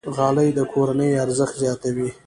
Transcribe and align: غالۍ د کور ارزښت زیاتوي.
غالۍ 0.15 0.49
د 0.57 0.59
کور 0.71 0.89
ارزښت 1.23 1.55
زیاتوي. 1.63 2.09